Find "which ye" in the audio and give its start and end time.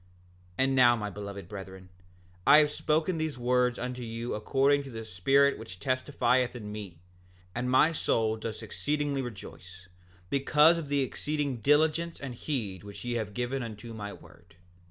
12.83-13.13